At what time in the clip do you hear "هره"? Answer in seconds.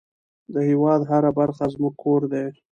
1.11-1.31